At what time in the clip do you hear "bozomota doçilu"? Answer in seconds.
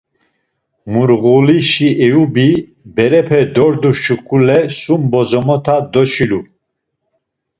5.11-6.41